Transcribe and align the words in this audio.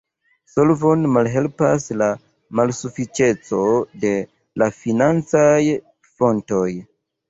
Solvon 0.51 1.03
malhelpas 1.17 1.85
la 2.03 2.07
malsufiĉeco 2.61 3.63
de 4.03 4.17
la 4.65 4.73
financaj 4.83 5.57
fontoj. 6.15 6.69